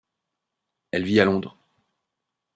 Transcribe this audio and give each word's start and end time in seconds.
Elle 0.89 1.05
vit 1.05 1.19
à 1.19 1.25
Londres. 1.25 1.59